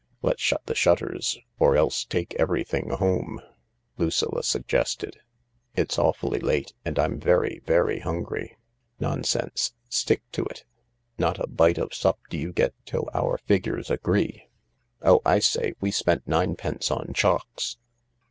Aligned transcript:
"Let's 0.23 0.41
shut 0.41 0.65
the 0.65 0.73
shutters 0.73 1.37
or 1.59 1.77
else 1.77 2.05
take 2.05 2.33
everything 2.39 2.89
hopie/' 2.89 3.37
Lucilla 3.99 4.41
suggested. 4.41 5.19
"It's 5.75 5.99
awfully 5.99 6.39
late, 6.39 6.73
and 6.83 6.97
I'm 6.97 7.19
very, 7.19 7.61
very 7.67 7.99
hungry."" 7.99 8.57
Nonsense— 8.99 9.75
stick 9.89 10.23
to 10.31 10.43
it! 10.45 10.65
Not 11.19 11.37
a 11.37 11.45
bite 11.45 11.77
or 11.77 11.91
sup 11.91 12.17
do 12.31 12.37
you 12.39 12.51
get 12.51 12.73
till 12.87 13.09
our 13.13 13.37
figures 13.45 13.91
agree. 13.91 14.49
Oh, 15.03 15.21
I 15.23 15.37
say— 15.37 15.75
we 15.79 15.91
spent 15.91 16.27
ninepence 16.27 16.89
on 16.89 17.13
chocs. 17.13 17.77